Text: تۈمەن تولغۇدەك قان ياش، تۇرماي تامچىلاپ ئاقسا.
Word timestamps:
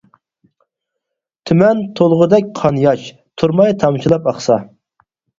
تۈمەن 1.49 1.83
تولغۇدەك 1.99 2.47
قان 2.59 2.79
ياش، 2.85 3.03
تۇرماي 3.43 3.75
تامچىلاپ 3.85 4.31
ئاقسا. 4.33 4.57